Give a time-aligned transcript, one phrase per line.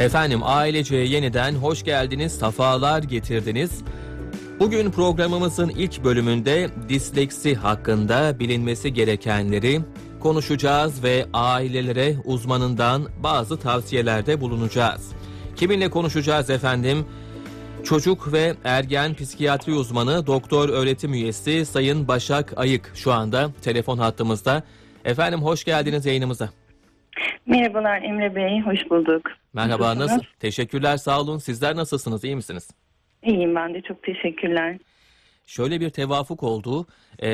[0.00, 3.82] Efendim ailece yeniden hoş geldiniz, safalar getirdiniz.
[4.60, 9.80] Bugün programımızın ilk bölümünde disleksi hakkında bilinmesi gerekenleri
[10.20, 15.12] konuşacağız ve ailelere uzmanından bazı tavsiyelerde bulunacağız.
[15.56, 17.06] Kiminle konuşacağız efendim?
[17.84, 24.62] Çocuk ve ergen psikiyatri uzmanı doktor öğretim üyesi Sayın Başak Ayık şu anda telefon hattımızda.
[25.04, 26.50] Efendim hoş geldiniz yayınımıza.
[27.46, 29.22] Merhabalar Emre Bey, hoş bulduk.
[29.52, 30.10] Merhaba Nasılsınız?
[30.10, 30.24] nasıl?
[30.40, 31.38] Teşekkürler sağ olun.
[31.38, 32.24] Sizler nasılsınız?
[32.24, 32.70] iyi misiniz?
[33.22, 34.78] İyiyim ben de, çok teşekkürler.
[35.46, 36.86] Şöyle bir tevafuk oldu.
[37.22, 37.28] Ee,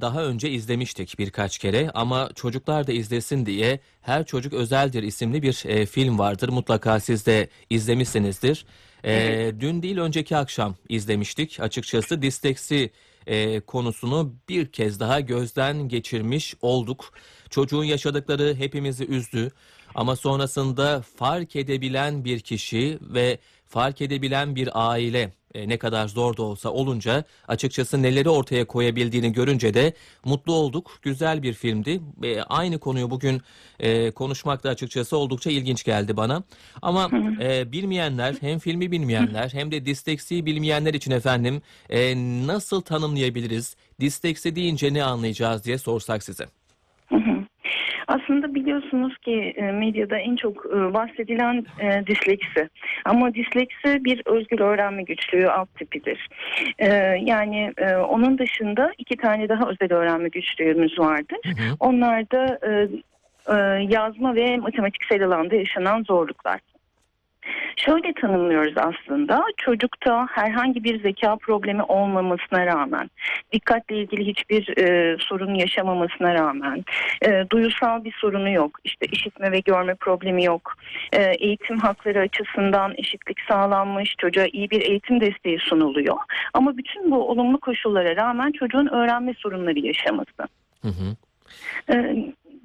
[0.00, 5.62] daha önce izlemiştik birkaç kere ama çocuklar da izlesin diye Her Çocuk Özeldir isimli bir
[5.66, 6.48] e, film vardır.
[6.48, 8.66] Mutlaka siz de izlemişsinizdir.
[9.04, 11.60] Ee, Dün değil önceki akşam izlemiştik.
[11.60, 12.90] Açıkçası disleksi
[13.26, 17.12] e, konusunu bir kez daha gözden geçirmiş olduk.
[17.50, 19.50] Çocuğun yaşadıkları hepimizi üzdü.
[19.94, 26.36] Ama sonrasında fark edebilen bir kişi ve fark edebilen bir aile e, ne kadar zor
[26.36, 29.92] da olsa olunca açıkçası neleri ortaya koyabildiğini görünce de
[30.24, 30.98] mutlu olduk.
[31.02, 32.00] Güzel bir filmdi.
[32.22, 33.40] E, aynı konuyu bugün
[33.80, 36.42] e, konuşmak da açıkçası oldukça ilginç geldi bana.
[36.82, 42.14] Ama e, bilmeyenler hem filmi bilmeyenler hem de disleksiyi bilmeyenler için efendim e,
[42.46, 43.76] nasıl tanımlayabiliriz?
[44.00, 46.46] Disleksi deyince ne anlayacağız diye sorsak size.
[48.08, 52.68] Aslında biliyorsunuz ki e, medyada en çok e, bahsedilen e, disleksi.
[53.04, 56.28] Ama disleksi bir özgür öğrenme güçlüğü alt tipidir.
[57.20, 57.72] Yani
[58.08, 61.38] onun dışında iki tane daha özel öğrenme güçlüğümüz vardır.
[61.44, 61.76] Hı hı.
[61.80, 62.58] Onlar da
[63.88, 66.60] yazma ve matematiksel alanda yaşanan zorluklar.
[67.76, 73.10] Şöyle tanımlıyoruz aslında çocukta herhangi bir zeka problemi olmamasına rağmen
[73.52, 76.84] dikkatle ilgili hiçbir e, sorun yaşamamasına rağmen
[77.26, 80.72] e, duyusal bir sorunu yok işte işitme ve görme problemi yok
[81.12, 86.16] e, eğitim hakları açısından eşitlik sağlanmış çocuğa iyi bir eğitim desteği sunuluyor
[86.54, 90.42] ama bütün bu olumlu koşullara rağmen çocuğun öğrenme sorunları yaşaması.
[90.82, 91.16] Hı hı.
[91.92, 92.16] E,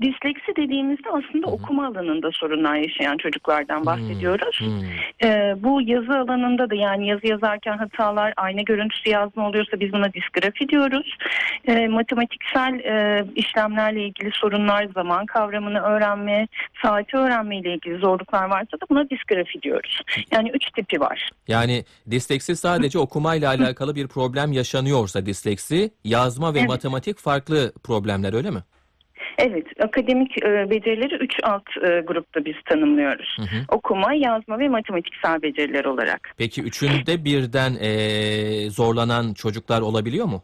[0.01, 4.59] disleksi dediğimizde aslında okuma alanında sorunlar yaşayan çocuklardan bahsediyoruz.
[4.59, 5.29] Hmm.
[5.29, 10.13] Ee, bu yazı alanında da yani yazı yazarken hatalar ayna görüntüsü yazma oluyorsa biz buna
[10.13, 11.17] disgrafi diyoruz.
[11.67, 16.47] Ee, matematiksel e, işlemlerle ilgili sorunlar, zaman kavramını öğrenme,
[16.81, 20.01] saati öğrenme ile ilgili zorluklar varsa da buna disgrafi diyoruz.
[20.31, 21.29] Yani üç tipi var.
[21.47, 26.69] Yani disleksi sadece okumayla alakalı bir problem yaşanıyorsa disleksi, yazma ve Evet.
[26.69, 28.59] matematik farklı problemler öyle mi?
[29.37, 33.37] Evet, akademik e, becerileri üç alt e, grupta biz tanımlıyoruz.
[33.37, 33.61] Hı hı.
[33.71, 36.31] Okuma, yazma ve matematiksel beceriler olarak.
[36.37, 40.43] Peki üçünde birden eee, zorlanan çocuklar olabiliyor mu?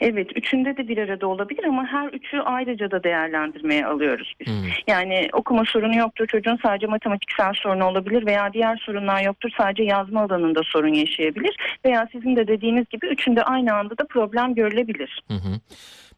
[0.00, 4.46] Evet, üçünde de bir arada olabilir ama her üçü ayrıca da değerlendirmeye alıyoruz biz.
[4.46, 4.70] Hmm.
[4.86, 10.20] Yani okuma sorunu yoktur çocuğun sadece matematiksel sorunu olabilir veya diğer sorunlar yoktur sadece yazma
[10.22, 15.22] alanında sorun yaşayabilir veya sizin de dediğiniz gibi üçünde aynı anda da problem görülebilir.
[15.28, 15.60] Hı hı.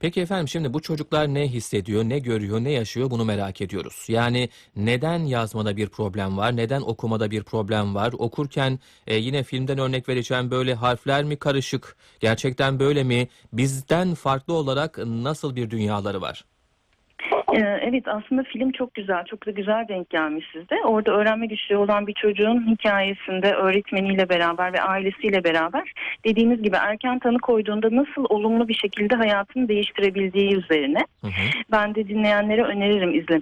[0.04, 4.04] Peki efendim şimdi bu çocuklar ne hissediyor, ne görüyor, ne yaşıyor bunu merak ediyoruz.
[4.08, 8.12] Yani neden yazmada bir problem var, neden okumada bir problem var?
[8.18, 13.28] Okurken e, yine filmden örnek vereceğim böyle harfler mi karışık, gerçekten böyle mi?
[13.52, 16.44] Bizden farklı olarak nasıl bir dünyaları var?
[17.54, 20.74] Ee, evet aslında film çok güzel, çok da güzel denk gelmiş sizde.
[20.84, 25.92] Orada öğrenme güçlüğü olan bir çocuğun hikayesinde öğretmeniyle beraber ve ailesiyle beraber
[26.24, 31.00] dediğiniz gibi erken tanı koyduğunda nasıl olumlu bir şekilde hayatını değiştirebildiği üzerine.
[31.20, 31.64] Hı hı.
[31.72, 33.40] Ben de dinleyenlere öneririm izle,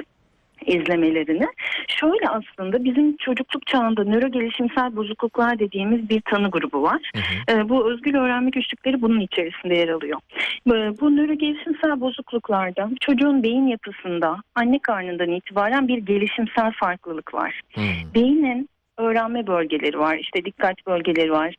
[0.67, 1.47] izlemelerini.
[1.89, 7.11] Şöyle aslında bizim çocukluk çağında nöro gelişimsel bozukluklar dediğimiz bir tanı grubu var.
[7.15, 7.21] Hı
[7.53, 7.59] hı.
[7.59, 10.19] Ee, bu özgür öğrenme güçlükleri bunun içerisinde yer alıyor.
[10.67, 17.61] Ee, bu nöro gelişimsel bozukluklarda çocuğun beyin yapısında anne karnından itibaren bir gelişimsel farklılık var.
[17.75, 17.85] Hmm.
[18.15, 18.69] Beynin
[18.99, 21.55] öğrenme bölgeleri var, işte dikkat bölgeleri var.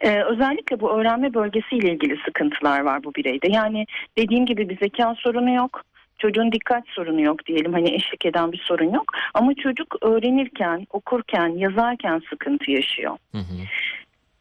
[0.00, 3.48] Ee, özellikle bu öğrenme bölgesiyle ilgili sıkıntılar var bu bireyde.
[3.50, 3.86] Yani
[4.18, 5.82] dediğim gibi bir zeka sorunu yok.
[6.20, 9.04] Çocuğun dikkat sorunu yok diyelim hani eşlik eden bir sorun yok.
[9.34, 13.16] Ama çocuk öğrenirken, okurken, yazarken sıkıntı yaşıyor.
[13.32, 13.54] Hı hı.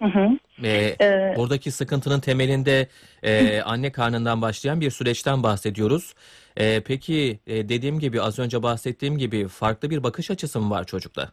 [0.02, 0.30] Hı hı.
[0.64, 2.88] Ee, Ee, Buradaki sıkıntının temelinde
[3.24, 6.14] e, anne karnından başlayan bir süreçten bahsediyoruz.
[6.58, 10.84] E, peki e, dediğim gibi az önce bahsettiğim gibi farklı bir bakış açısı mı var
[10.84, 11.32] çocukta?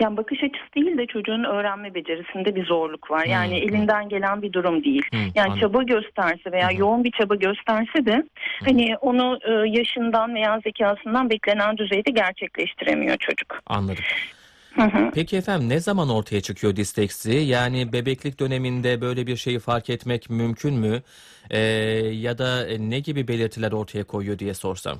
[0.00, 3.24] Yani bakış açısı değil de çocuğun öğrenme becerisinde bir zorluk var.
[3.26, 5.02] Yani Hmm, elinden gelen bir durum değil.
[5.10, 5.60] Hmm, Yani anladım.
[5.60, 6.76] çaba gösterse veya hı.
[6.76, 8.24] yoğun bir çaba gösterse de
[8.64, 13.58] hani onu e, yaşından veya zekasından beklenen düzeyde gerçekleştiremiyor çocuk.
[13.66, 14.04] Anladım.
[14.74, 15.10] Hı hı.
[15.14, 17.32] Peki efendim ne zaman ortaya çıkıyor disleksi?
[17.32, 21.02] Yani bebeklik döneminde böyle bir şeyi fark etmek mümkün mü?
[21.50, 21.58] E,
[22.12, 24.98] ya da ne gibi belirtiler ortaya koyuyor diye sorsam.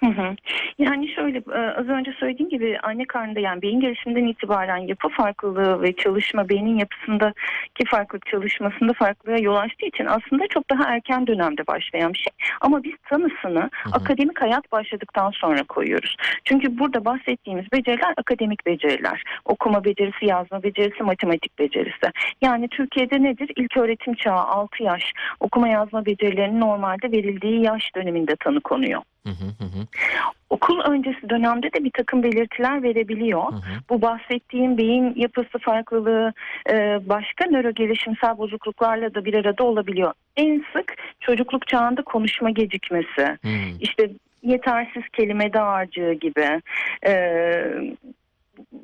[0.00, 0.36] Hı hı.
[0.78, 5.82] Yani şöyle e, az önce söylediğim gibi anne karnında yani beyin gelişiminden itibaren yapı farklılığı
[5.82, 11.66] ve çalışma beynin yapısındaki farklılık çalışmasında farklılığa yol açtığı için aslında çok daha erken dönemde
[11.66, 12.32] başlayan bir şey.
[12.60, 13.90] Ama biz tanısını hı.
[13.92, 16.16] akademik hayat başladıktan sonra koyuyoruz.
[16.44, 19.22] Çünkü burada bahsettiğimiz beceriler akademik beceriler.
[19.44, 22.10] Okuma becerisi, yazma becerisi, matematik becerisi.
[22.42, 23.50] Yani Türkiye'de nedir?
[23.56, 25.12] İlk öğretim çağı 6 yaş.
[25.40, 29.02] Okuma yazma becerilerinin normalde verildiği yaş döneminde tanı konuyor.
[29.26, 30.32] Hı hı hı hı.
[30.50, 33.52] Okul öncesi dönemde de bir takım belirtiler verebiliyor.
[33.52, 33.80] Hı hı.
[33.90, 36.32] Bu bahsettiğim beyin yapısı farklılığı
[36.70, 40.12] e, başka nörogelişimsel bozukluklarla da bir arada olabiliyor.
[40.36, 43.48] En sık çocukluk çağında konuşma gecikmesi, Hı.
[43.80, 44.10] işte
[44.42, 46.60] yetersiz kelime dağarcığı gibi
[47.06, 47.12] e,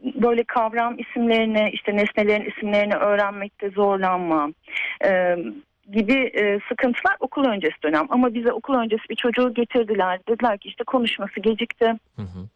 [0.04, 4.52] böyle kavram isimlerini işte nesnelerin isimlerini öğrenmekte zorlanma
[5.04, 5.36] e,
[5.92, 10.68] gibi e, sıkıntılar okul öncesi dönem ama bize okul öncesi bir çocuğu getirdiler dediler ki
[10.68, 11.86] işte konuşması gecikti
[12.16, 12.48] Hı hı.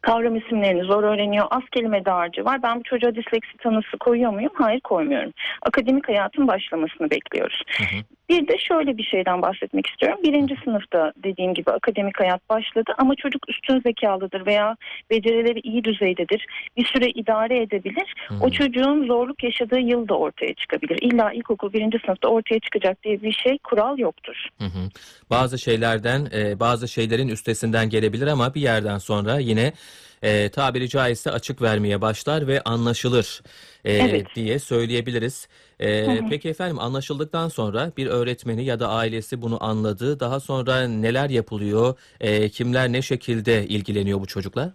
[0.00, 1.46] kavram isimlerini zor öğreniyor.
[1.50, 2.62] Az kelime dağarcığı var.
[2.62, 4.52] Ben bu çocuğa disleksi tanısı koyuyor muyum?
[4.54, 5.32] Hayır koymuyorum.
[5.62, 7.62] Akademik hayatın başlamasını bekliyoruz.
[7.78, 8.15] Hı hı.
[8.28, 10.18] Bir de şöyle bir şeyden bahsetmek istiyorum.
[10.22, 14.76] Birinci sınıfta dediğim gibi akademik hayat başladı ama çocuk üstün zekalıdır veya
[15.10, 16.46] becerileri iyi düzeydedir.
[16.76, 18.14] Bir süre idare edebilir.
[18.28, 18.34] Hı.
[18.40, 20.98] O çocuğun zorluk yaşadığı yıl da ortaya çıkabilir.
[21.02, 24.48] İlla ilkokul birinci sınıfta ortaya çıkacak diye bir şey kural yoktur.
[24.58, 24.88] Hı hı.
[25.30, 29.72] Bazı şeylerden, e, bazı şeylerin üstesinden gelebilir ama bir yerden sonra yine
[30.22, 33.42] e, tabiri caizse açık vermeye başlar ve anlaşılır
[33.84, 34.26] e, Evet.
[34.34, 35.48] diye söyleyebiliriz.
[35.80, 36.26] E, hı.
[36.28, 40.20] Peki efendim anlaşıldıktan sonra bir öğretmeni ya da ailesi bunu anladı.
[40.20, 41.98] Daha sonra neler yapılıyor?
[42.20, 44.74] E, kimler ne şekilde ilgileniyor bu çocukla?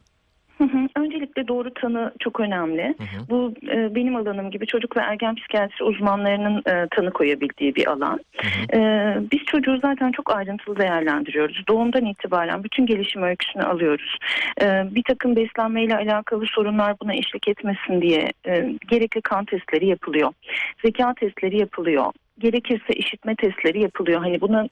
[1.31, 2.95] Öncelikle doğru tanı çok önemli.
[2.97, 3.29] Hı hı.
[3.29, 8.19] Bu e, benim alanım gibi çocuk ve ergen psikiyatri uzmanlarının e, tanı koyabildiği bir alan.
[8.41, 8.81] Hı hı.
[8.81, 11.63] E, biz çocuğu zaten çok ayrıntılı değerlendiriyoruz.
[11.67, 14.17] Doğumdan itibaren bütün gelişim öyküsünü alıyoruz.
[14.61, 20.33] E, bir takım beslenmeyle alakalı sorunlar buna eşlik etmesin diye e, gerekli kan testleri yapılıyor.
[20.85, 22.05] Zeka testleri yapılıyor.
[22.39, 24.21] Gerekirse işitme testleri yapılıyor.
[24.21, 24.67] Hani buna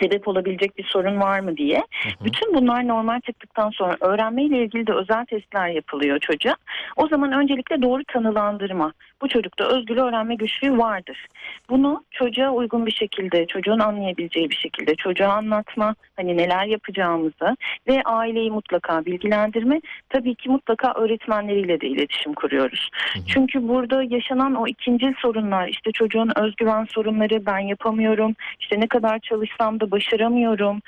[0.00, 1.78] sebep olabilecek bir sorun var mı diye.
[1.78, 2.24] Hı hı.
[2.24, 6.54] Bütün bunlar normal çıktıktan sonra öğrenmeyle ilgili de özel testler yapılıyor çocuğa.
[6.96, 8.92] O zaman öncelikle doğru tanılandırma.
[9.22, 11.26] Bu çocukta özgür öğrenme güçlüğü vardır.
[11.68, 17.56] Bunu çocuğa uygun bir şekilde, çocuğun anlayabileceği bir şekilde çocuğa anlatma, hani neler yapacağımızı
[17.88, 19.80] ve aileyi mutlaka bilgilendirme.
[20.08, 22.88] Tabii ki mutlaka öğretmenleriyle de iletişim kuruyoruz.
[23.12, 23.22] Hı hı.
[23.26, 29.18] Çünkü burada yaşanan o ikincil sorunlar, işte çocuğun özgüven sorunları, ben yapamıyorum, işte ne kadar
[29.18, 30.80] çalışsam da başaramıyorum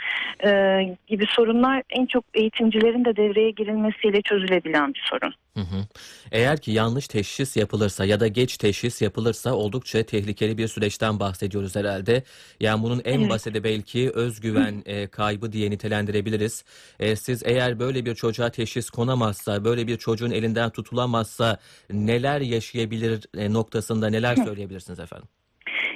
[0.44, 5.34] e, gibi sorunlar en çok eğitimcilerin de devreye girilmesiyle çözülebilen bir sorun.
[5.54, 5.86] Hı hı.
[6.32, 11.76] Eğer ki yanlış teşhis yapılırsa ya da geç teşhis yapılırsa oldukça tehlikeli bir süreçten bahsediyoruz
[11.76, 12.22] herhalde.
[12.60, 13.30] Yani bunun en Evet.
[13.30, 16.64] basiti belki özgüven e, kaybı diye nitelendirebiliriz.
[17.00, 21.58] E, siz eğer böyle bir çocuğa teşhis konamazsa, böyle bir çocuğun elinden tutulamazsa
[21.90, 25.28] neler yaşayabilir e, noktasında neler söyleyebilirsiniz efendim?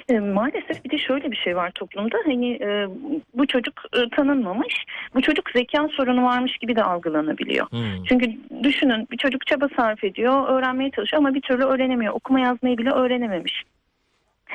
[0.09, 2.87] E, maalesef bir de şöyle bir şey var toplumda hani e,
[3.33, 4.85] bu çocuk e, tanınmamış,
[5.15, 7.71] bu çocuk zeka sorunu varmış gibi de algılanabiliyor.
[7.71, 8.03] Hmm.
[8.03, 8.31] Çünkü
[8.63, 12.13] düşünün bir çocuk çaba sarf ediyor, öğrenmeye çalışıyor ama bir türlü öğrenemiyor.
[12.13, 13.63] Okuma yazmayı bile öğrenememiş.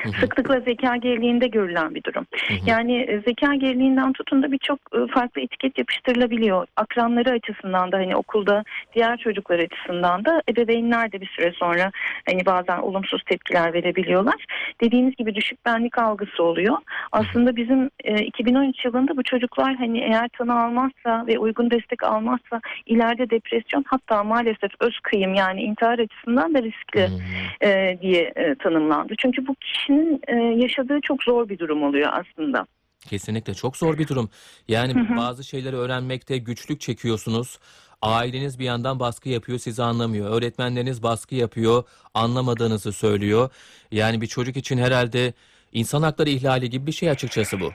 [0.03, 0.13] Hı hı.
[0.19, 2.25] Sıklıkla zeka geriliğinde görülen bir durum.
[2.47, 2.57] Hı hı.
[2.65, 6.67] Yani e, zeka geriliğinden tutun da birçok e, farklı etiket yapıştırılabiliyor.
[6.75, 8.63] Akranları açısından da hani okulda
[8.95, 11.91] diğer çocuklar açısından da ebeveynler de bir süre sonra
[12.29, 14.45] hani bazen olumsuz tepkiler verebiliyorlar.
[14.81, 16.77] Dediğiniz gibi düşük benlik algısı oluyor.
[17.11, 22.61] Aslında bizim e, 2013 yılında bu çocuklar hani eğer tanı almazsa ve uygun destek almazsa
[22.85, 27.69] ileride depresyon hatta maalesef öz kıyım yani intihar açısından da riskli Hı hı.
[27.69, 29.13] e, diye e, tanımlandı.
[29.17, 29.55] Çünkü bu
[29.89, 32.65] kişinin e, yaşadığı çok zor bir durum oluyor aslında.
[33.09, 34.29] Kesinlikle çok zor bir durum.
[34.67, 35.17] Yani Hı hı.
[35.17, 37.59] bazı şeyleri öğrenmekte güçlük çekiyorsunuz.
[38.01, 40.31] Aileniz bir yandan baskı yapıyor, sizi anlamıyor.
[40.31, 43.49] Öğretmenleriniz baskı yapıyor, anlamadığınızı söylüyor.
[43.91, 45.33] Yani bir çocuk için herhalde
[45.71, 47.71] insan hakları ihlali gibi bir şey açıkçası bu.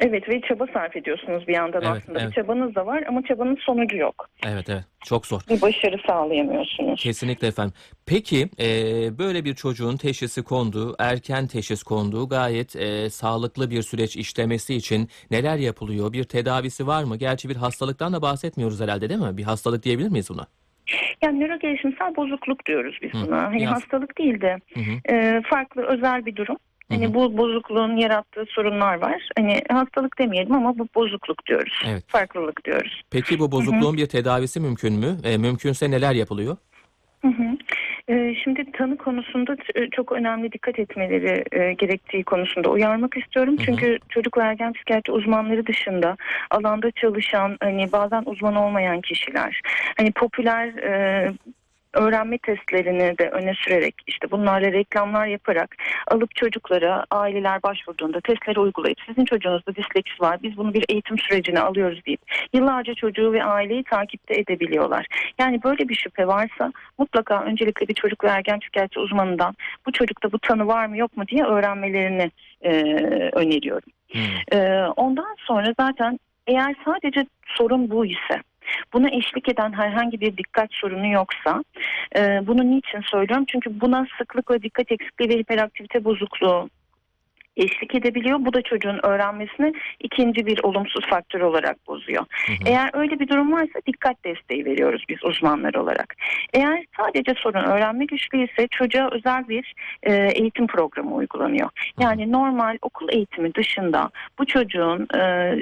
[0.00, 2.20] Evet ve çaba sarf ediyorsunuz bir yandan Evet, aslında.
[2.20, 2.30] evet.
[2.30, 4.28] Bir çabanız da var ama çabanın sonucu yok.
[4.46, 5.40] Evet evet çok zor.
[5.50, 7.02] Bir başarı sağlayamıyorsunuz.
[7.02, 7.74] Kesinlikle efendim.
[8.06, 8.68] Peki e,
[9.18, 15.08] böyle bir çocuğun teşhisi konduğu, erken teşhis konduğu gayet e, sağlıklı bir süreç işlemesi için
[15.30, 16.12] neler yapılıyor?
[16.12, 17.16] Bir tedavisi var mı?
[17.16, 19.36] Gerçi bir hastalıktan da bahsetmiyoruz herhalde değil mi?
[19.36, 20.46] Bir hastalık diyebilir miyiz buna?
[21.24, 23.42] Yani nörogelişimsel bozukluk diyoruz biz Hı, buna.
[23.42, 25.14] Hani biraz- hastalık değil de Hı hı.
[25.16, 26.56] e, farklı özel bir durum.
[26.90, 27.14] Hı Hani hı.
[27.14, 29.28] bu bozukluğun yarattığı sorunlar var.
[29.38, 31.82] Hani hastalık demeyelim ama bu bozukluk diyoruz.
[31.86, 32.04] Evet.
[32.08, 33.02] Farklılık diyoruz.
[33.10, 35.16] Peki bu bozukluğun bir tedavisi mümkün mü?
[35.24, 36.56] E, mümkünse neler yapılıyor?
[37.22, 37.56] Hı hı.
[38.08, 43.56] Ee, Şimdi tanı konusunda t- çok önemli dikkat etmeleri e, gerektiği konusunda uyarmak istiyorum.
[43.58, 43.66] Hı hı.
[43.66, 46.16] Çünkü çocuk ve ergen psikiyatri uzmanları dışında
[46.50, 49.60] alanda çalışan hani bazen uzman olmayan kişiler
[49.96, 51.32] hani popüler e,
[51.92, 55.76] öğrenme testlerini de öne sürerek işte bunlarla reklamlar yaparak
[56.06, 61.60] alıp çocuklara aileler başvurduğunda testleri uygulayıp sizin çocuğunuzda disleksi var biz bunu bir eğitim sürecine
[61.60, 62.20] alıyoruz deyip
[62.52, 65.06] yıllarca çocuğu ve aileyi takipte edebiliyorlar.
[65.38, 70.32] Yani böyle bir şüphe varsa mutlaka öncelikle bir çocuk ve ergen psikiyatri uzmanından bu çocukta
[70.32, 72.30] bu tanı var mı yok mu diye öğrenmelerini
[72.62, 72.70] e,
[73.32, 73.88] öneriyorum.
[74.12, 74.58] Hmm.
[74.58, 78.42] Ee, ondan sonra zaten eğer sadece sorun bu ise
[78.92, 81.64] buna eşlik eden herhangi bir dikkat sorunu yoksa
[82.16, 83.44] e, bunu niçin söylüyorum?
[83.48, 86.68] Çünkü buna sıklıkla dikkat eksikliği ve hiperaktivite bozukluğu
[87.56, 88.38] eşlik edebiliyor.
[88.40, 92.24] Bu da çocuğun öğrenmesini ikinci bir olumsuz faktör olarak bozuyor.
[92.46, 92.56] Hı hı.
[92.66, 96.14] Eğer öyle bir durum varsa dikkat desteği veriyoruz biz uzmanlar olarak.
[96.54, 101.68] Eğer sadece sorun öğrenme güçlüğü ise çocuğa özel bir e, eğitim programı uygulanıyor.
[102.00, 105.54] Yani normal okul eğitimi dışında bu çocuğun e,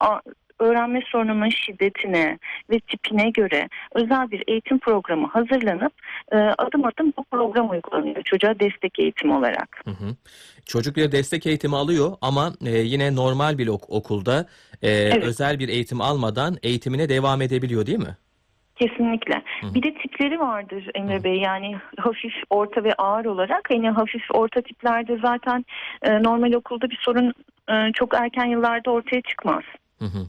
[0.00, 0.20] a-
[0.62, 2.38] öğrenme sorununun şiddetine
[2.70, 5.92] ve tipine göre özel bir eğitim programı hazırlanıp
[6.32, 9.82] e, adım adım bu program uygulanıyor çocuğa destek eğitim olarak.
[9.84, 10.16] Hı hı.
[10.66, 14.46] Çocuk bir destek eğitimi alıyor ama e, yine normal bir ok- okulda
[14.82, 18.16] e, özel bir eğitim almadan eğitimine devam edebiliyor değil mi?
[18.76, 19.42] Kesinlikle.
[19.60, 19.74] Hı.
[19.74, 21.36] Bir de tipleri vardır Emre Bey.
[21.36, 23.70] Yani hafif, orta ve ağır olarak.
[23.70, 25.64] Hani hafif orta tiplerde zaten
[26.02, 27.32] e, normal okulda bir sorun
[27.68, 29.62] e, çok erken yıllarda ortaya çıkmaz.
[29.98, 30.26] Hı hı.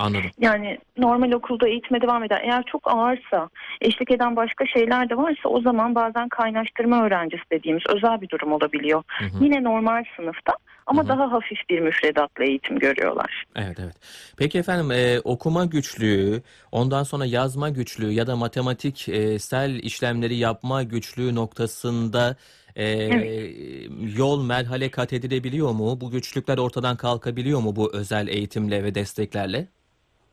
[0.00, 0.30] Anladım.
[0.38, 2.40] Yani normal okulda eğitime devam eder.
[2.44, 3.48] Eğer çok ağırsa,
[3.80, 8.52] eşlik eden başka şeyler de varsa o zaman bazen kaynaştırma öğrencisi dediğimiz özel bir durum
[8.52, 9.02] olabiliyor.
[9.18, 9.44] Hı hı.
[9.44, 10.52] Yine normal sınıfta
[10.86, 11.08] ama Hı hı.
[11.08, 13.44] daha hafif bir müfredatla eğitim görüyorlar.
[13.56, 13.96] Evet evet.
[14.36, 16.42] Peki efendim e, okuma güçlüğü,
[16.72, 22.36] ondan sonra yazma güçlüğü ya da matematiksel işlemleri yapma güçlüğü noktasında
[22.76, 22.84] e,
[24.16, 26.00] yol merhale kat edilebiliyor mu?
[26.00, 29.68] Bu güçlükler ortadan kalkabiliyor mu bu özel eğitimle ve desteklerle?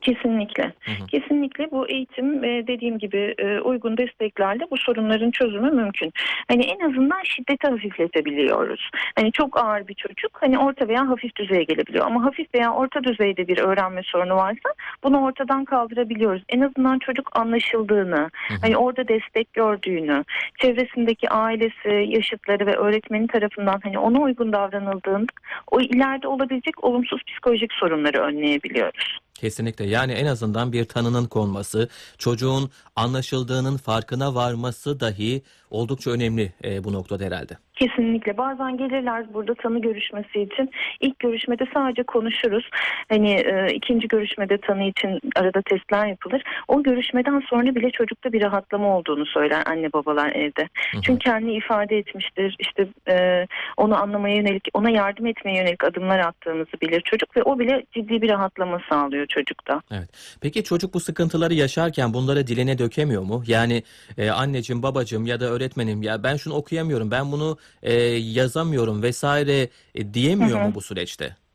[0.08, 0.64] Kesinlikle.
[0.64, 1.06] Hı hı.
[1.08, 6.14] Kesinlikle bu eğitim e, dediğim gibi e, uygun desteklerle bu sorunların çözümü mümkün.
[6.48, 8.90] Hani en azından şiddeti hafifletebiliyoruz.
[9.16, 12.06] Hani çok ağır bir çocuk hani orta veya hafif düzeye gelebiliyor.
[12.06, 14.70] Ama hafif veya orta düzeyde bir öğrenme sorunu varsa
[15.04, 16.44] bunu ortadan kaldırabiliyoruz.
[16.50, 18.58] En azından çocuk anlaşıldığını, Hı hı.
[18.62, 20.24] hani orada destek gördüğünü,
[20.60, 25.32] çevresindeki ailesi, yaşıtları ve öğretmeni tarafından hani ona uygun davranıldığında
[25.72, 29.20] o ileride olabilecek olumsuz psikolojik sorunları önleyebiliyoruz.
[29.39, 29.86] Kesinlikle.
[29.86, 36.94] Yani en azından bir tanının konması, çocuğun anlaşıldığının farkına varması dahi oldukça önemli e, bu
[36.94, 37.58] noktada herhalde.
[37.75, 38.38] Kesinlikle.
[38.38, 40.72] Bazen gelirler burada tanı görüşmesi için.
[41.01, 42.70] İlk görüşmede sadece konuşuruz.
[43.10, 46.42] Hani e, ikinci görüşmede tanı için arada testler yapılır.
[46.68, 50.70] O görüşmeden sonra bile çocukta bir rahatlama olduğunu söyler anne babalar evde.
[50.92, 51.01] Hı hı.
[51.01, 52.56] Çünkü kendini ifade etmiştir.
[52.60, 57.60] İşte e, onu anlamaya yönelik, ona yardım etmeye yönelik adımlar attığımızı bilir çocuk ve o
[57.60, 59.82] bile ciddi bir rahatlama sağlıyor çocukta.
[59.92, 60.38] Evet.
[60.42, 63.44] Peki çocuk bu sıkıntıları yaşarken bunları diline dökemiyor mu?
[63.48, 63.84] Yani
[64.17, 69.70] e, anneciğim, babacığım ya da öğretmenim ya ben şunu okuyamıyorum, ben bunu e, yazamıyorum vesaire
[69.96, 70.67] e, diyemiyor Hı hı.
[70.67, 71.47] mu bu süreçte?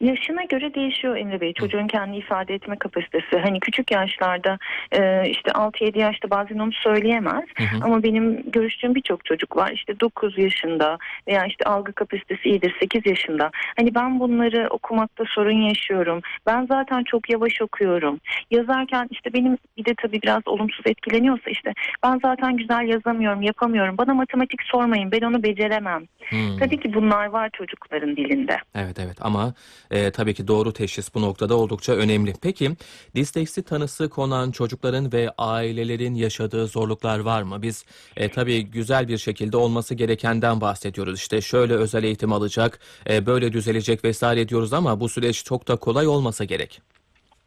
[0.00, 1.52] Yaşına göre değişiyor Emre Bey.
[1.52, 3.38] Çocuğun kendi ifade etme kapasitesi.
[3.42, 4.58] Hani küçük yaşlarda
[4.92, 7.44] e, işte 6-7 yaşta bazen onu söyleyemez.
[7.58, 7.84] Hı hı.
[7.84, 9.70] Ama benim görüştüğüm birçok çocuk var.
[9.74, 13.50] İşte 9 yaşında veya işte algı kapasitesi iyidir 8 yaşında.
[13.76, 16.20] Hani ben bunları okumakta sorun yaşıyorum.
[16.46, 18.20] Ben zaten çok yavaş okuyorum.
[18.50, 23.98] Yazarken işte benim bir de tabii biraz olumsuz etkileniyorsa işte ben zaten güzel yazamıyorum, yapamıyorum.
[23.98, 25.12] Bana matematik sormayın.
[25.12, 26.02] Ben onu beceremem.
[26.28, 26.58] Hmm.
[26.58, 28.56] Tabii ki bunlar var çocukların dilinde.
[28.74, 29.54] Evet evet ama
[29.90, 32.32] e, tabii ki doğru teşhis bu noktada oldukça önemli.
[32.42, 32.70] Peki
[33.14, 37.62] disleksi tanısı konan çocukların ve ailelerin yaşadığı zorluklar var mı?
[37.62, 37.84] Biz
[38.16, 41.18] e, tabii güzel bir şekilde olması gerekenden bahsediyoruz.
[41.18, 42.80] İşte şöyle özel eğitim alacak,
[43.10, 46.80] e, böyle düzelecek vesaire diyoruz ama bu süreç çok da kolay olmasa gerek.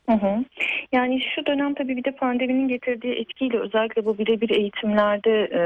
[0.09, 0.45] Hı hı.
[0.91, 5.61] Yani şu dönem tabii bir de pandeminin getirdiği etkiyle özellikle bu birebir eğitimlerde e,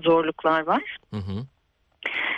[0.00, 0.96] zorluklar var.
[1.10, 1.46] Hı hı.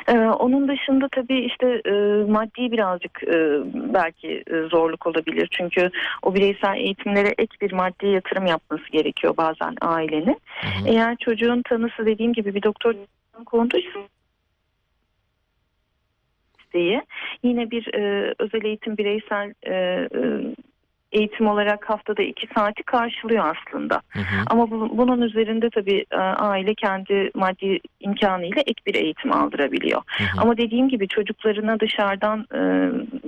[0.09, 1.93] E, onun dışında tabii işte e,
[2.31, 3.61] maddi birazcık e,
[3.95, 5.49] belki e, zorluk olabilir.
[5.51, 5.91] Çünkü
[6.23, 10.41] o bireysel eğitimlere ek bir maddi yatırım yapması gerekiyor bazen ailenin.
[10.61, 10.89] Hı hı.
[10.89, 12.95] Eğer çocuğun tanısı dediğim gibi bir doktor
[13.47, 14.01] konduysa
[16.77, 17.03] isteği
[17.43, 20.55] yine bir e, özel eğitim bireysel e, e,
[21.13, 24.01] eğitim olarak haftada iki saati karşılıyor aslında.
[24.09, 24.45] Hı hı.
[24.47, 30.03] Ama bu- bunun üzerinde tabii e, aile kendi maddi imkanıyla ek bir eğitim aldırabiliyor.
[30.07, 30.41] Hı hı.
[30.41, 32.57] Ama dediğim gibi çocuklarına dışarıdan e,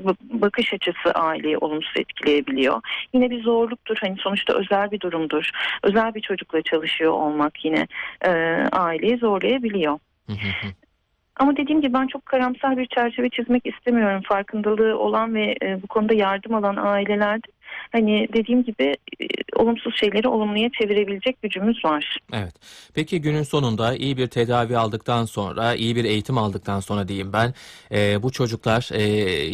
[0.05, 2.81] ba- bakış açısı aileyi olumsuz etkileyebiliyor.
[3.13, 3.97] Yine bir zorluktur.
[4.01, 5.51] Hani sonuçta özel bir durumdur.
[5.83, 7.87] Özel bir çocukla çalışıyor olmak yine
[8.27, 8.31] e,
[8.73, 9.99] aileyi zorlayabiliyor.
[10.27, 10.69] Hı hı hı.
[11.37, 14.23] Ama dediğim gibi ben çok karamsar bir çerçeve çizmek istemiyorum.
[14.29, 17.47] Farkındalığı olan ve e, bu konuda yardım alan ailelerde
[17.93, 19.27] hani dediğim gibi e,
[19.57, 22.19] olumsuz şeyleri olumluya çevirebilecek gücümüz var.
[22.33, 22.55] Evet.
[22.95, 27.55] Peki günün sonunda iyi bir tedavi aldıktan sonra, iyi bir eğitim aldıktan sonra diyeyim ben,
[27.93, 29.03] e, bu çocuklar e,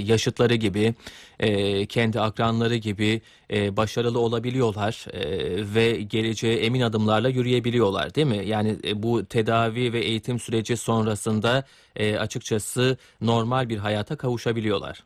[0.03, 0.95] yaşıtları gibi,
[1.41, 3.21] e, kendi akranları gibi
[3.53, 8.43] e, başarılı olabiliyorlar e, ve geleceğe emin adımlarla yürüyebiliyorlar, değil mi?
[8.47, 11.65] Yani e, bu tedavi ve eğitim süreci sonrasında
[11.97, 15.05] e, açıkçası normal bir hayata kavuşabiliyorlar.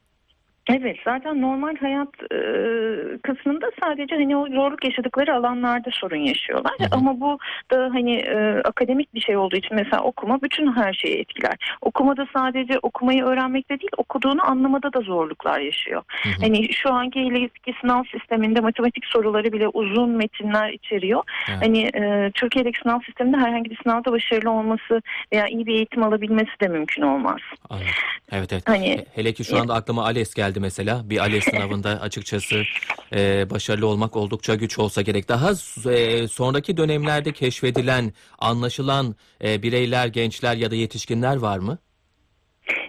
[0.69, 2.39] Evet zaten normal hayat e,
[3.23, 6.73] kısmında sadece hani o zorluk yaşadıkları alanlarda sorun yaşıyorlar.
[6.79, 6.89] Hı hı.
[6.91, 7.39] Ama bu
[7.73, 11.77] da hani e, akademik bir şey olduğu için mesela okuma bütün her şeyi etkiler.
[11.81, 16.03] Okumada sadece okumayı öğrenmekte değil okuduğunu anlamada da zorluklar yaşıyor.
[16.23, 16.33] Hı hı.
[16.41, 21.23] Hani şu anki eski sınav sisteminde matematik soruları bile uzun metinler içeriyor.
[21.51, 21.63] Evet.
[21.63, 26.61] Hani e, Türkiye'deki sınav sisteminde herhangi bir sınavda başarılı olması veya iyi bir eğitim alabilmesi
[26.63, 27.41] de mümkün olmaz.
[27.71, 27.89] Anladım.
[28.33, 28.63] Evet evet.
[28.69, 31.11] Hani He- Hele ki şu anda aklıma ALES geldi mesela.
[31.11, 32.63] Bir ALES sınavında açıkçası
[33.13, 35.29] e, başarılı olmak oldukça güç olsa gerek.
[35.29, 35.51] Daha
[35.93, 41.79] e, sonraki dönemlerde keşfedilen, anlaşılan e, bireyler, gençler ya da yetişkinler var mı?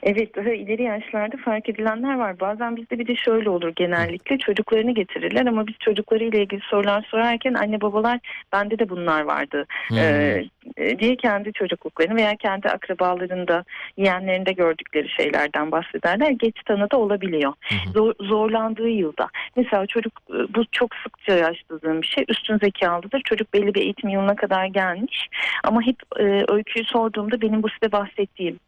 [0.04, 2.40] Evet daha ileri yaşlarda fark edilenler var.
[2.40, 7.54] Bazen bizde bir de şöyle olur genellikle çocuklarını getirirler ama biz çocuklarıyla ilgili sorular sorarken
[7.54, 8.20] anne babalar
[8.54, 9.98] bende de bunlar vardı Hmm.
[9.98, 10.46] ee,
[10.78, 13.64] e, diye kendi çocukluklarını veya kendi akrabalarında
[13.98, 16.30] yeğenlerinde gördükleri şeylerden bahsederler.
[16.30, 17.54] Geç tanı da olabiliyor.
[17.70, 17.90] Hı.
[17.94, 19.30] Zor- zorlandığı yılda.
[19.56, 23.22] Mesela çocuk e, bu çok sıkça yaşadığım bir şey üstün zekalıdır.
[23.22, 25.28] Çocuk belli bir eğitim yılına kadar gelmiş
[25.64, 28.60] ama hep e, öyküyü sorduğumda benim bu size bahsettiğim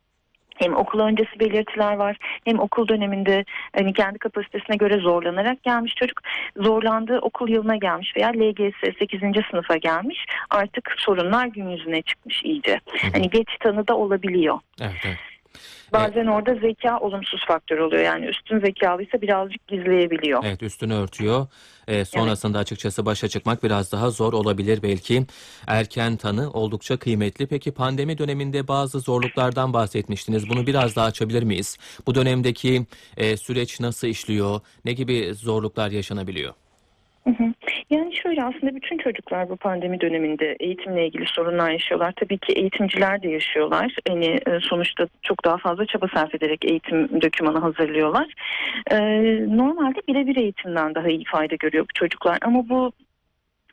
[0.62, 6.22] hem okul öncesi belirtiler var hem okul döneminde hani kendi kapasitesine göre zorlanarak gelmiş çocuk
[6.58, 9.20] zorlandığı okul yılına gelmiş veya LGS 8.
[9.52, 12.80] sınıfa gelmiş artık sorunlar gün yüzüne çıkmış iyice.
[13.14, 14.60] Hani geç tanıda olabiliyor.
[14.82, 15.31] Evet, evet.
[15.94, 18.04] Bazen orada zeka olumsuz faktör oluyor.
[18.04, 20.44] Yani üstün zekalıysa birazcık gizleyebiliyor.
[20.46, 21.48] Evet üstünü örtüyor.
[21.88, 25.26] E, sonrasında açıkçası başa çıkmak biraz daha zor olabilir belki.
[25.68, 27.48] Erken tanı oldukça kıymetli.
[27.48, 30.50] Peki pandemi döneminde bazı zorluklardan bahsetmiştiniz.
[30.50, 31.78] Bunu biraz daha açabilir miyiz?
[32.08, 32.86] Bu dönemdeki
[33.18, 34.62] e, süreç nasıl işliyor?
[34.86, 36.54] Ne gibi zorluklar yaşanabiliyor?
[37.92, 42.14] Yani şöyle aslında bütün çocuklar bu pandemi döneminde eğitimle ilgili sorunlar yaşıyorlar.
[42.16, 43.96] Tabii ki eğitimciler de yaşıyorlar.
[44.08, 48.34] Hani e, sonuçta çok daha fazla çaba sarf ederek eğitim dokümanı hazırlıyorlar.
[48.92, 48.98] E,
[49.58, 52.38] normalde birebir eğitimden daha iyi fayda görüyor bu çocuklar.
[52.42, 52.92] Ama bu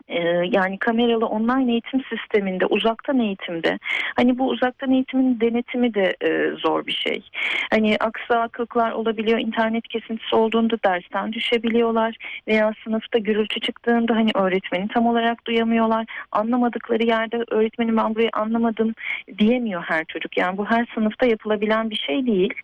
[0.09, 0.21] e,
[0.53, 3.79] yani kameralı online eğitim sisteminde uzaktan eğitimde
[4.17, 7.23] hani bu uzaktan eğitimin denetimi de e, zor bir şey.
[7.71, 12.17] Hani aksaklıklar olabiliyor internet kesintisi olduğunda dersten düşebiliyorlar
[12.49, 16.07] veya sınıfta gürültü çıktığında hani öğretmeni tam olarak duyamıyorlar.
[16.33, 18.95] Anlamadıkları yerde öğretmenim ben burayı anlamadım
[19.39, 20.37] diyemiyor her çocuk.
[20.37, 22.55] Yani bu her sınıfta yapılabilen bir şey değil.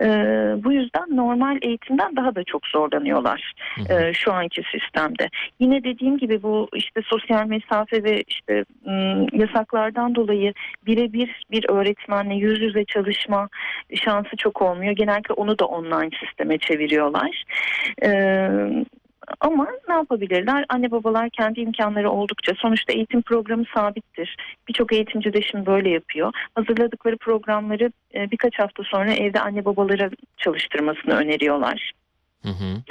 [0.00, 0.06] E,
[0.64, 3.52] bu yüzden normal eğitimden daha da çok zorlanıyorlar
[3.90, 5.28] e, şu anki sistemde.
[5.60, 8.64] Yine dediğim gibi bu işte sosyal mesafe ve işte
[9.32, 10.52] yasaklardan dolayı
[10.86, 13.48] birebir bir öğretmenle yüz yüze çalışma
[13.94, 14.92] şansı çok olmuyor.
[14.92, 17.44] Genellikle onu da online sisteme çeviriyorlar.
[19.40, 20.64] Ama ne yapabilirler?
[20.68, 24.36] Anne babalar kendi imkanları oldukça sonuçta eğitim programı sabittir.
[24.68, 26.32] Birçok eğitimci de şimdi böyle yapıyor.
[26.54, 31.92] Hazırladıkları programları birkaç hafta sonra evde anne babalara çalıştırmasını öneriyorlar.
[32.42, 32.82] Hı hı.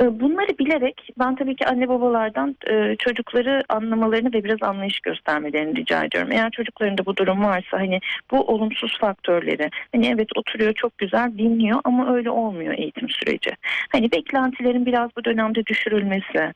[0.00, 5.76] E, Bunları bilerek ben tabii ki anne babalardan e, çocukları anlamalarını ve biraz anlayış göstermelerini
[5.76, 6.32] rica ediyorum.
[6.32, 8.00] Eğer çocuklarında bu durum varsa hani
[8.30, 13.50] bu olumsuz faktörleri hani evet oturuyor çok güzel dinliyor ama öyle olmuyor eğitim süreci.
[13.92, 16.52] Hani beklentilerin biraz bu dönemde düşürülmesi,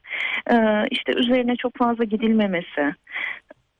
[0.50, 0.56] e,
[0.90, 2.94] işte üzerine çok fazla gidilmemesi.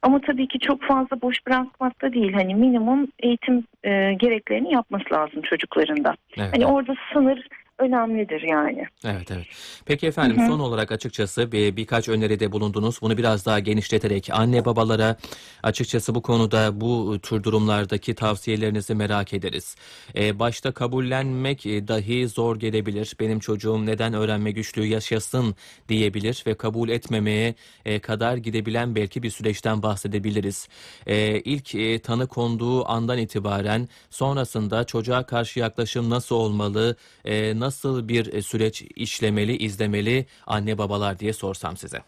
[0.03, 2.33] Ama tabii ki çok fazla boş bırakmak da değil.
[2.33, 6.15] Hani minimum eğitim e, gereklerini yapması lazım çocuklarında.
[6.37, 6.51] Evet.
[6.55, 8.85] Hani orada sınır önemlidir yani.
[9.05, 9.47] Evet evet.
[9.87, 12.99] Peki efendim son olarak açıkçası bir, birkaç öneride bulundunuz.
[13.03, 15.17] Bunu biraz daha genişleterek anne babalara
[15.63, 19.77] açıkçası bu konuda bu tür durumlardaki tavsiyelerinizi merak ederiz.
[20.17, 23.17] Ee, başta kabullenmek e, dahi zor gelebilir.
[23.21, 25.55] Benim çocuğum neden öğrenme güçlüğü yaşasın
[25.89, 30.69] diyebilir ve kabul etmemeye e, kadar gidebilen belki bir süreçten bahsedebiliriz.
[31.07, 38.09] Ee, ilk e, tanı konduğu andan itibaren sonrasında çocuğa karşı yaklaşım nasıl olmalı, e, nasıl
[38.09, 41.99] bir e, süreç işlemeli, izlemeli anne babalar diye sorsam size.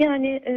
[0.00, 0.54] Yani e,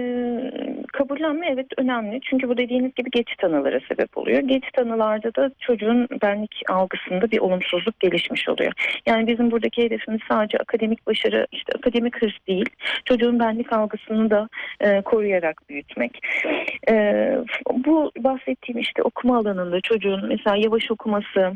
[0.93, 2.19] kabullenme evet önemli.
[2.29, 4.39] Çünkü bu dediğiniz gibi geç tanılara sebep oluyor.
[4.39, 8.73] Geç tanılarda da çocuğun benlik algısında bir olumsuzluk gelişmiş oluyor.
[9.05, 12.69] Yani bizim buradaki hedefimiz sadece akademik başarı, işte akademik hırs değil.
[13.05, 16.19] Çocuğun benlik algısını da e, koruyarak büyütmek.
[16.89, 16.93] E,
[17.85, 21.53] bu bahsettiğim işte okuma alanında çocuğun mesela yavaş okuması,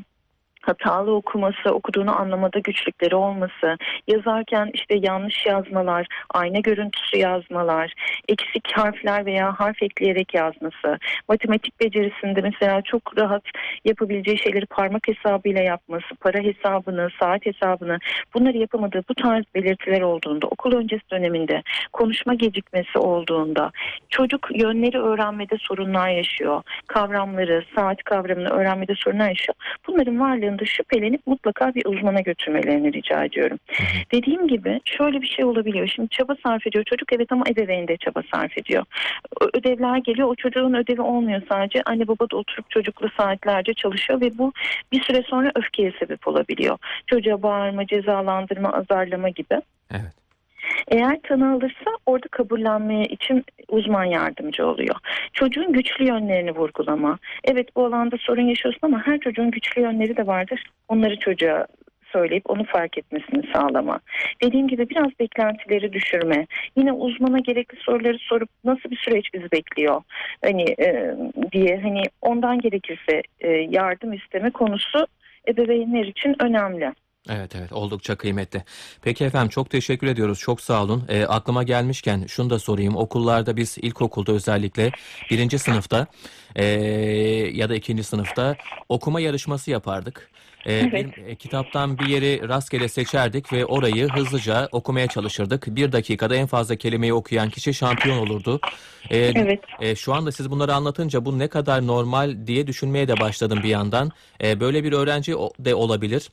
[0.68, 3.78] hatalı okuması, okuduğunu anlamada güçlükleri olması,
[4.08, 7.94] yazarken işte yanlış yazmalar, ayna görüntüsü yazmalar,
[8.28, 11.00] eksik harfler veya harf ekleyerek yazması,
[11.30, 13.44] matematik becerisinde mesela çok rahat
[13.86, 18.00] yapabileceği şeyleri parmak hesabıyla yapması, para hesabını, saat hesabını
[18.34, 23.72] bunları yapamadığı bu tarz belirtiler olduğunda, okul öncesi döneminde konuşma gecikmesi olduğunda,
[24.10, 29.56] çocuk yönleri öğrenmede sorunlar yaşıyor, kavramları, saat kavramını öğrenmede sorunlar yaşıyor.
[29.88, 30.20] Bunların
[30.58, 33.60] varlığında şüphelenip mutlaka bir uzmana götürmelerini rica ediyorum.
[34.12, 35.88] Dediğim gibi şöyle bir şey olabiliyor.
[35.88, 38.84] Şimdi çaba sarf ediyor çocuk evet ama ebeveyn de çaba sarf ediyor.
[39.54, 41.84] Ödevler geliyor o çocuğun ödevi olmuyor sadece.
[41.86, 44.54] Anne baba da oturup çocukla saatlerce çalışıyor ve bu
[44.92, 46.78] bir süre sonra öfkeye sebep olabiliyor.
[47.08, 49.62] Çocuğa bağırma, cezalandırma, azarlama gibi.
[49.92, 50.17] Evet.
[50.88, 54.96] Eğer tanı alırsa orada kabullenmeye için uzman yardımcı oluyor.
[55.34, 57.18] Çocuğun güçlü yönlerini vurgulama.
[57.44, 60.64] Evet bu alanda sorun yaşıyorsun ama her çocuğun güçlü yönleri de vardır.
[60.88, 61.68] Onları çocuğa
[62.12, 64.00] söyleyip onu fark etmesini sağlama.
[64.44, 66.48] Dediğim gibi biraz beklentileri düşürme.
[66.76, 70.02] Yine uzmana gerekli soruları sorup nasıl bir süreç bizi bekliyor
[70.42, 71.16] hani e,
[71.52, 75.08] diye hani ondan gerekirse e, yardım isteme konusu
[75.48, 76.94] ebeveynler için önemli.
[77.30, 78.64] Evet evet oldukça kıymetli.
[79.02, 80.40] Peki efendim çok teşekkür ediyoruz.
[80.40, 81.04] Çok sağ olun.
[81.10, 82.96] E, aklıma gelmişken şunu da sorayım.
[82.96, 84.92] Okullarda biz ilkokulda özellikle
[85.32, 86.08] birinci sınıfta
[86.56, 86.66] e,
[87.54, 88.56] ya da ikinci sınıfta
[88.90, 90.30] okuma yarışması yapardık.
[90.66, 91.18] E, Evet.
[91.18, 95.76] bir, e, kitaptan bir yeri rastgele seçerdik ve orayı hızlıca okumaya çalışırdık.
[95.76, 98.60] Bir dakikada en fazla kelimeyi okuyan kişi şampiyon olurdu.
[99.10, 99.60] E, Evet.
[99.82, 103.70] e, şu anda siz bunları anlatınca bu ne kadar normal diye düşünmeye de başladım bir
[103.70, 104.12] yandan.
[104.44, 106.30] E, böyle bir öğrenci de olabilir.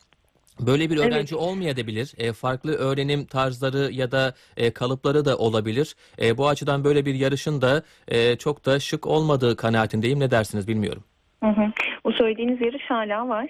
[0.61, 1.07] Böyle bir Evet.
[1.07, 2.15] öğrenci olmayabilir.
[2.19, 5.97] E, farklı öğrenim tarzları ya da e, kalıpları da olabilir.
[6.23, 10.21] E, bu açıdan böyle bir yarışın da e, çok da şık olmadığı kanaatindeyim.
[10.21, 11.05] Ne dersiniz bilmiyorum.
[11.45, 12.13] Hı hı.
[12.13, 13.47] Söylediğiniz yarış hala var.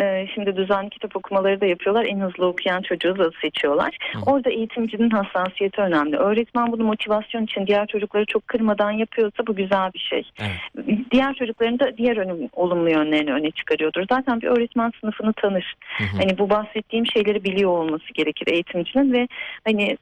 [0.00, 2.04] Ee, şimdi düzenli kitap okumaları da yapıyorlar.
[2.04, 3.98] En hızlı okuyan çocuğu da seçiyorlar.
[4.12, 4.22] Hı hı.
[4.26, 6.16] Orada eğitimcinin hassasiyeti önemli.
[6.16, 10.22] Öğretmen bunu motivasyon için diğer çocukları çok kırmadan yapıyorsa bu güzel bir şey.
[10.40, 10.98] Evet.
[11.10, 14.04] Diğer çocukların da diğer önüm, olumlu yönlerini öne çıkarıyordur.
[14.10, 15.74] Zaten bir öğretmen sınıfını tanır.
[15.98, 16.16] Hı hı.
[16.16, 19.28] Hani bu bahsettiğim şeyleri biliyor olması gerekir eğitimcinin ve
[19.64, 19.96] hani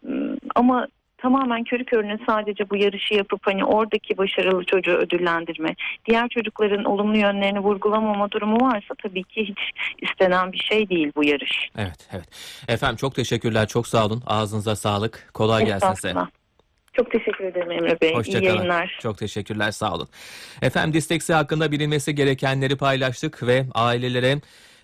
[0.54, 0.86] ama
[1.18, 5.74] tamamen körü körüne sadece bu yarışı yapıp hani oradaki başarılı çocuğu ödüllendirme,
[6.08, 9.58] diğer çocukların olumlu yönlerini vurgulamama durumu varsa tabii ki hiç
[10.02, 11.70] istenen bir şey değil bu yarış.
[11.78, 12.28] Evet, evet.
[12.68, 13.68] Efendim çok teşekkürler.
[13.68, 14.22] Çok sağ olun.
[14.26, 15.30] Ağzınıza sağlık.
[15.34, 16.14] Kolay gelsin size.
[16.92, 18.10] Çok teşekkür ederim Emre Bey.
[18.10, 18.44] İyi Hoşçakalın.
[18.44, 18.98] yayınlar.
[19.02, 19.70] Çok teşekkürler.
[19.70, 20.08] Sağ olun.
[20.62, 24.36] Efendim disleksi hakkında bilinmesi gerekenleri paylaştık ve ailelere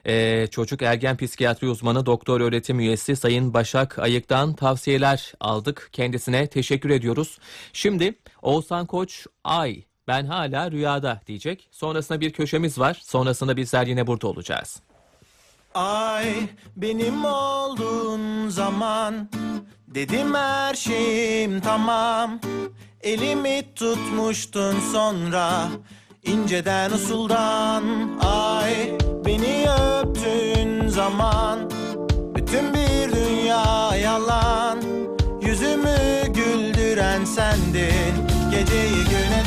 [0.04, 5.88] e, çocuk ergen psikiyatri uzmanı doktor öğretim üyesi Sayın Başak Ayık'tan tavsiyeler aldık.
[5.92, 7.38] Kendisine teşekkür ediyoruz.
[7.72, 11.68] Şimdi Oğuzhan Koç Ay ben hala rüyada diyecek.
[11.70, 13.00] Sonrasında bir köşemiz var.
[13.02, 14.82] Sonrasında bizler yine burada olacağız.
[15.74, 16.34] Ay
[16.76, 19.28] benim olduğun zaman
[19.94, 22.40] Dedim her şeyim tamam
[23.00, 25.68] Elimi tutmuştun sonra
[26.22, 27.84] inceden usuldan
[28.20, 28.92] Ay
[29.26, 31.70] beni öptüğün zaman
[32.34, 34.78] Bütün bir dünya yalan
[35.42, 38.14] Yüzümü güldüren sendin.
[38.50, 39.41] Geceyi gün edendin